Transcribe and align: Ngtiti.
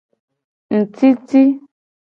Ngtiti. 0.77 1.43